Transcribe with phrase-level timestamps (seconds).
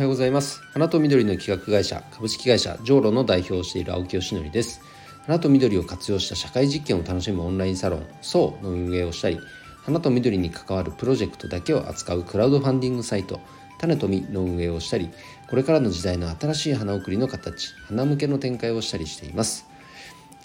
[0.00, 0.62] はようございます。
[0.72, 4.80] 花と緑の企画会社株式会社ジョーロの代表をしている青木よしのりです。
[5.26, 9.38] 花と緑を活用した社会実験を楽しむオンラインサロン SO の運営をしたり
[9.84, 13.40] 花と緑に関わるプロジェクトだけを扱うクラウドファンディングサイト
[13.78, 15.10] 種と実の運営をしたり
[15.50, 19.66] これからの時代の新しい花送りの形花向けの展開をしたりしています、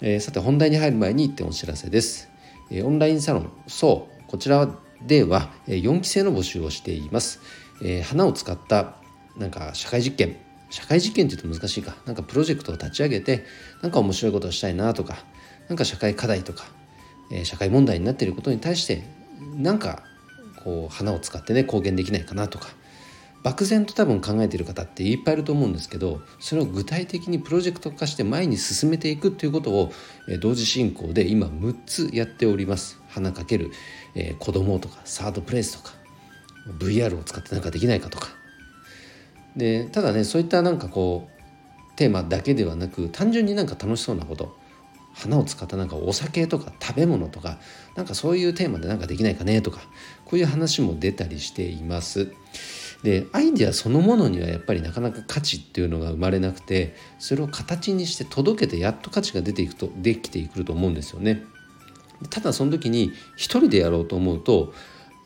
[0.02, 2.28] えー、さて本題に入る前に一点お知らせです、
[2.70, 4.68] えー、オンラインサロン SO こちら
[5.00, 7.40] では4期生の募集をしています、
[7.82, 8.96] えー、花を使った
[9.38, 10.36] なんか社会実験
[10.70, 11.96] 社会実験って言うと難しいか。
[12.06, 13.44] なんかプロジェクトを立ち上げて
[13.82, 15.18] なんか面白いことをしたいなとか
[15.68, 16.64] なんか社会課題とか、
[17.30, 19.04] えー、社会問題になっていることに対して
[19.54, 20.02] なんか
[20.64, 22.68] こう花を使ってね貢献できないかなとか。
[23.42, 29.92] 漠然と多分考えている方っていっぱいいると思うんですけどそれを具体的にプロジェクト化して前に進めていくっていうことを
[30.28, 33.00] え同時進行で今6つやっております。
[33.08, 33.70] 花かける、
[34.16, 35.94] えー、子供とかサードプレイスとか
[36.80, 38.35] VR を使って何かできないかとか。
[39.56, 44.56] でただねそういったなんかこうテーマだけではなく単純になんか楽しそうなこと
[45.14, 47.58] 花を使ったなんかお酒とか食べ物とか
[47.94, 49.80] なんかそういうテーマでなんかできないかねとか
[50.26, 52.32] こういう話も出たりしています。
[53.02, 61.42] でアイデアそのものにはやっぱりなかなか価値っていうのが生まれなくてそれを形にして届けてやっと価値が出ていくとできてくると思うんですよね。
[62.30, 64.72] ただその時に一人でやろうと思うと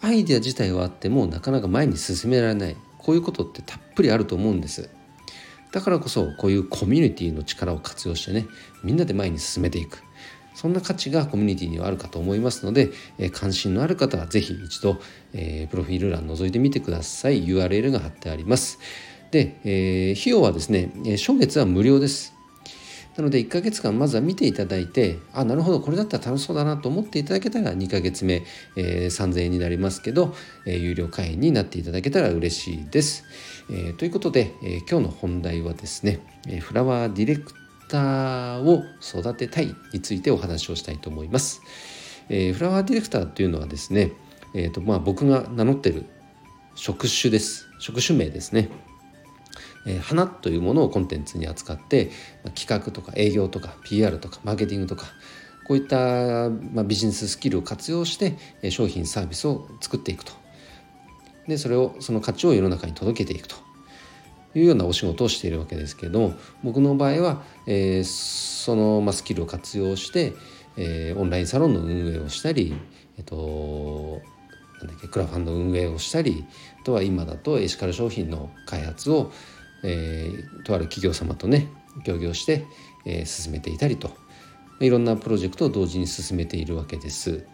[0.01, 2.77] アイデア自体はあってもなかなか前に進められない
[3.11, 4.89] こういうことってたっぷりあると思うんです。
[5.73, 8.47] だからこそこういうコミュニティの力を活用してね
[8.85, 10.05] みんなで前に進めていく。
[10.55, 15.01] そんな価値がコミュニティにはあるかと思いますので、えー、関心のある方は是非一度、
[15.33, 17.45] えー、プロフィール欄覗いてみてください。
[17.45, 18.79] URL が貼ってあります。
[19.33, 22.40] で、えー、費用はですねえ初月は無料です。
[23.21, 28.45] なので1ヶ月間まずは見ていただいてあなるほどこれだったら楽しそうだなと思っていただけたら2ヶ月目、
[28.77, 33.25] えー、3000円になりますけど、えー、有料会員になっていただけたら嬉しいです。
[33.69, 37.53] えー、ということで、え、今日の本題はですね、え、フラワーディレク
[37.91, 41.61] ターを育てたいについてお話をしたいと思います。
[42.31, 44.13] え、フラワーディレクターというのはですね、
[44.55, 46.07] えーとまあ、僕が名乗ってる
[46.75, 47.69] 職種です。
[47.81, 48.71] 職種名ですね。
[49.87, 52.11] えー、花というものをコンテンツに扱って、
[52.45, 55.07] まあ、企画とか営業とか PR とかマーケティングとか
[55.67, 60.33] こういった、まあ、ビジネススキルを活用して、えー、商品サービスを作っていくと。
[61.49, 63.57] でそれをその価値を世の中に届けていくと。
[64.55, 70.33] いうようなお仕事をしているわけですけれども僕の場合は、えー、その、まあ、スキルを活用して、
[70.77, 72.75] えー、オンラインサロンの運営をしたり、
[73.17, 74.21] えっと、
[74.81, 76.45] なんだっけクラファンの運営をしたり
[76.81, 79.31] あとは今だとエシカル商品の開発を
[79.83, 81.69] えー、とある企業様とね
[82.05, 82.65] 協業して、
[83.05, 84.11] えー、進めていたりと
[84.81, 87.45] いろんなプロジェクトを同時に進めているわけです。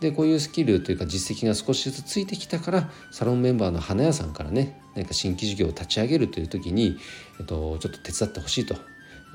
[0.00, 6.96] でこういうスキルというか実績が少しずつついてきたからサロンメンバーの花屋さんからね何か新規事業を立ち上げるという時に、
[7.38, 8.76] えっと、ちょっと手伝ってほしいと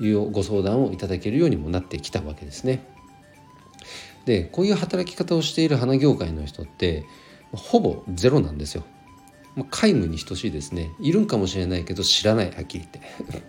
[0.00, 2.84] いうご相談をいただけるようにもなってきたわけですね。
[4.24, 7.04] でこういう働き方をしている花業界の人って
[7.52, 8.82] ほぼゼロなんですよ。
[9.56, 10.92] まあ、皆無に等しいですね。
[11.00, 13.04] いるんかもしれないけど知らないはっきり言っ
[13.40, 13.42] て。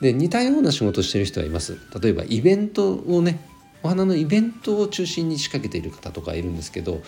[0.00, 1.78] で似たような仕事してる人はいます。
[2.00, 3.40] 例えばイベントをね
[3.82, 7.02] お花のイベントを中心に仕掛けている方とかいるんですけど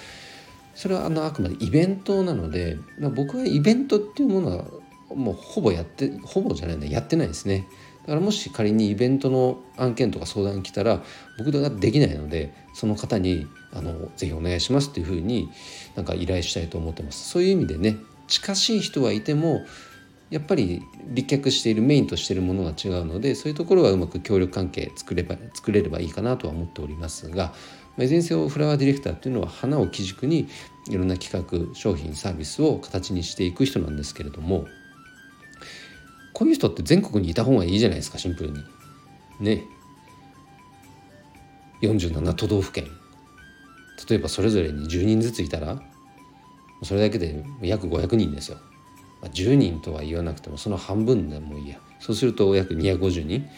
[0.75, 4.65] それはあのあくまでイベントなので、まあ、僕はイベントっていうものは
[5.15, 7.67] もうほぼやってほぼじゃないんだやってないですね。
[8.03, 11.03] だからもし仮にイベントの案件とか相談来たら
[11.37, 15.51] 僕ができないのでその方にあのぜひお願いしますっていうふうに
[15.95, 17.29] なんか依頼したいと思ってます。
[17.29, 17.97] そういう意味でね
[18.29, 19.65] 近しい人はいても
[20.31, 27.55] やっぱり立脚しているメインとしているものが違うのでそういうところはうまく協力関係作れば作れればいいかなとは思っておりますが
[27.99, 30.49] いずれにせよフラワーディレクターっていうのは花を基軸に
[30.89, 34.67] いろんな企画商品サービスを形にしていく人なんですけれども
[36.35, 38.63] こういう人って全国にいた方がいいじゃないですかシンプルに。
[39.41, 39.65] ね。
[41.83, 42.87] 47都道府県
[44.09, 45.83] 例えばそれぞれに10人ずついたら
[46.83, 48.59] それだけで約500人ですよ。
[49.21, 53.49] まあ、10人とは言わなくてもその半分でもいいやそうすると約250人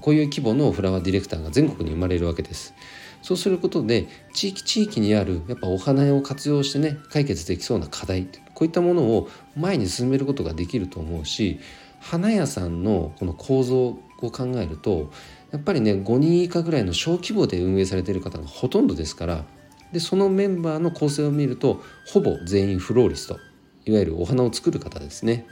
[0.00, 2.74] こういう規模のフラワーディレクターが全国に生まれるわけです。
[3.22, 11.60] そうすることで地域地域にあるやっぱお花を活用してね解決できそうな課題こういったものを前に進めることができると思うし
[12.00, 15.12] 花屋さんのこの構造を考えると
[15.50, 19.44] やっぱりね5人以下ぐらいの小規模で運営されている方がほとんどですから
[19.92, 23.38] でそのメンバーの構成を見るとほぼ全員フローリスト
[23.86, 25.46] いわゆるお花を作る方ですね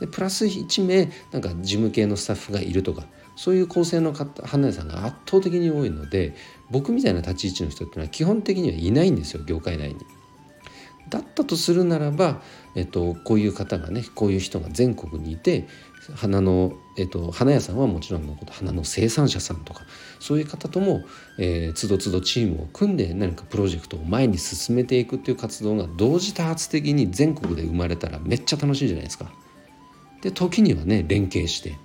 [0.00, 3.04] でプラス1名なんか事務系のスタッフがいるとか
[3.36, 6.34] そういう構成の花屋さんが圧倒的に多いので
[6.70, 9.96] 僕みたいな立ち位置の人っていうのは基本的にはいないんですよ業界内に。
[11.08, 12.40] だったとするならば、
[12.74, 15.66] えっと、こういう方がねこういう人が全国にいて
[16.16, 19.82] 花の、えっと、花屋さんはもちろんのこと花の生産者さんとか
[20.20, 21.02] そういう方とも、
[21.38, 29.32] えー、つどつどチームを組んで何かプロジェクトを前に進めていくっていう活動が同時多発的に全国で生まれたらめっちゃ楽しいじゃないですか。
[30.22, 31.76] で時にはね連携して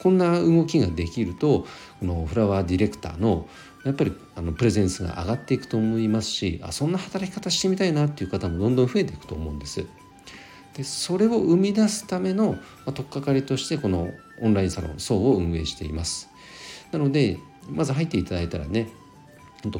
[0.00, 1.66] こんな動きができると
[2.00, 3.48] このフラワーディレクターの
[3.84, 9.86] やっぱりあのプレゼンスが上がっていくと思いますしあそんな働き方してみたいなっていう方もどんどん増えていくと思うんです。
[10.74, 14.10] でそれを生み出すための、まあ、取っかかりとしてこの
[14.42, 16.28] オンラインサロン層を運営しています。
[16.92, 17.38] なので
[17.70, 18.88] まず入っていただいたらね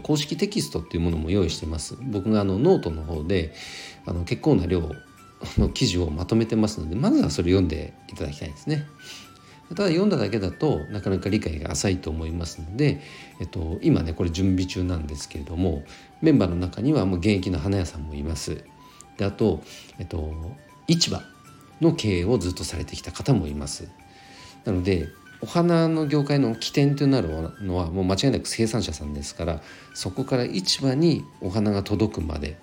[0.02, 3.54] 公式テキストっていうものも用意してます僕があのノートの方で
[4.04, 4.90] あの結構な量
[5.58, 8.86] の記事をまとめてますのでまずはそれ読んでいただきたいですね
[9.68, 13.00] ただ読んだだけだとなかなか理解が浅いと思いますので、
[13.40, 15.82] えっと、今ねこれ準備中なんですけれども
[16.22, 18.64] メンバーの中にはもう現役の花屋さんもいます。
[19.16, 19.62] であと、
[19.98, 20.32] えっと、
[20.86, 21.20] 市場
[21.80, 23.88] の経営をずっとされてきた方もいます。
[24.64, 25.08] なので
[25.40, 27.28] お花の業界の起点となる
[27.60, 29.60] のはもう間違いなく生産者さんですから
[29.94, 32.58] そこから市場にお花が届くまで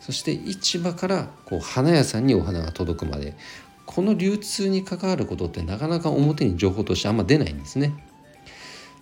[0.00, 3.34] そして市場からこう花屋さんにお花が届くまで
[3.90, 7.92] この流通に関わることってなかなか表に情報としてあんま出ないんですね。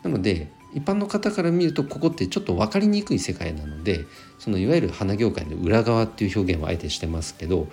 [0.02, 4.06] なので一般の方から見るとここってちょっと分かりにくい世界なので
[4.38, 7.68] そのいわゆる花業界の裏側っていう表現はあえてしてますけど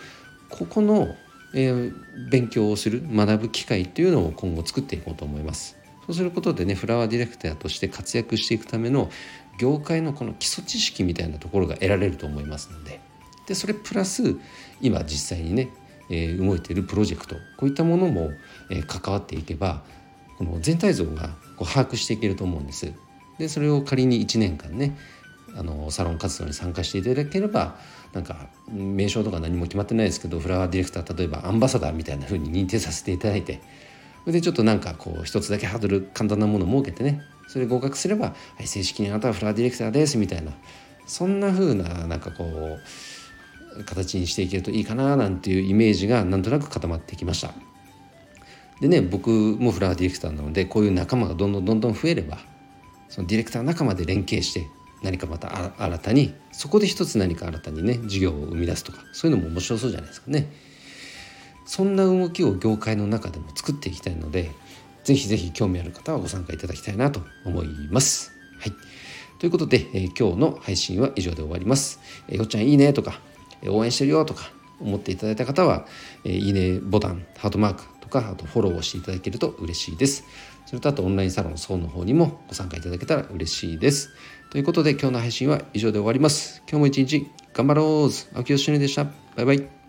[0.49, 1.15] ここの
[1.57, 1.93] えー、
[2.29, 5.77] 勉強をする学ぶ機会っていうのを今後作っていこうと思います。
[6.05, 9.09] そうすることでねフラワーディレクターとして活躍していくための
[9.57, 12.99] 業界のこの基礎知識みたいなところが得られると思いますので
[13.47, 14.35] でそれプラス
[14.81, 15.69] 今実際にね、
[16.09, 18.31] え、動いているプロジェクトこういったものも、
[18.69, 19.83] え、関わっていけば
[20.37, 22.93] この全体像がこう把握していけると思うんです。
[23.37, 24.97] でそれを仮に1年間ね
[25.57, 27.77] あのサロン活動に参加していただければ
[28.13, 33.61] なんか名称とか何も決まってないですけどフラワーディレクター例えばアンバサダーみたいな風に認定させていただいて
[34.23, 40.51] それでちょっとなんかこう一つだけハードル簡単なものを設けてねそれ合格すれば、はい、正式にあなたはフラワーディレクターですみたいな
[41.05, 42.79] そんな風ななんかこう
[43.83, 47.53] 形にしていけるといいかななんていうイメージがなんとなく固まってきました。
[48.81, 52.39] でね僕もフラワーディレクターなのでこういう仲間がどんどんどんどん増えれば
[53.07, 54.67] そのディレクター仲間で連携して
[55.01, 60.51] 何かまた新たにそこで一つ何か新たにね事業を生み出すとかそういうのも面白そうじゃないですかね。
[61.65, 64.51] そんな動きを業界の中でも作っていきたいので
[65.03, 68.33] ぜひぜひ興味ある方はご参加いただきたいなと思います。
[68.59, 68.73] はい。
[69.39, 73.19] ということで、えー、今日の配信は以上で終わります、えー、よっちゃんいいねとか、
[73.69, 75.85] 応援してるよとか思っていただいた方は、
[76.25, 80.25] え、いいねボタンハートマークとかあとフォローをしていただけると嬉しいです
[80.65, 84.09] それとあとオンラインサロン層の方にもご参加いただけたら嬉しいです
[84.49, 86.63] ということで今日の配信は以上で終わります。
[86.69, 89.05] 今日も一日頑張ろう青木よしでした。
[89.35, 89.84] バイバイ。